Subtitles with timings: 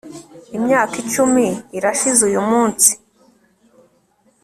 [0.57, 1.45] imyaka icumi
[1.77, 2.91] irashize uyumunsi